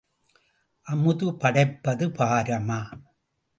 அமுது 0.87 1.27
படைப்பது 1.35 2.07
பாரமா? 2.09 2.81